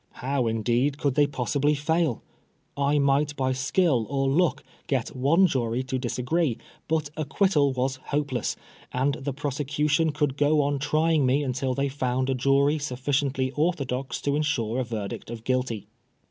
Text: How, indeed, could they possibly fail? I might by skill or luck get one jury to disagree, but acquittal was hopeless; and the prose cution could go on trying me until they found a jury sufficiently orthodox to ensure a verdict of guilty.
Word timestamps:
How, 0.13 0.47
indeed, 0.47 0.97
could 0.97 1.13
they 1.13 1.27
possibly 1.27 1.75
fail? 1.75 2.23
I 2.75 2.97
might 2.97 3.35
by 3.35 3.51
skill 3.51 4.07
or 4.09 4.27
luck 4.27 4.63
get 4.87 5.09
one 5.15 5.45
jury 5.45 5.83
to 5.83 5.99
disagree, 5.99 6.57
but 6.87 7.11
acquittal 7.15 7.71
was 7.71 7.97
hopeless; 8.05 8.55
and 8.91 9.13
the 9.13 9.31
prose 9.31 9.59
cution 9.59 10.11
could 10.11 10.37
go 10.37 10.59
on 10.63 10.79
trying 10.79 11.23
me 11.27 11.43
until 11.43 11.75
they 11.75 11.87
found 11.87 12.31
a 12.31 12.33
jury 12.33 12.79
sufficiently 12.79 13.51
orthodox 13.51 14.19
to 14.21 14.35
ensure 14.35 14.79
a 14.79 14.83
verdict 14.83 15.29
of 15.29 15.43
guilty. 15.43 15.85